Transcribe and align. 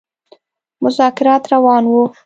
مذاکرات 0.83 1.43
روان 1.53 1.83
وه. 1.91 2.05